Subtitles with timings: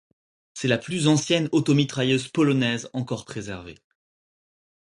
[0.55, 3.75] C'est la plus ancienne automitrailleuse polonaise encore préservée.